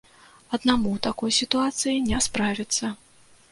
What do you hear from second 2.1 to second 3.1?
справіцца.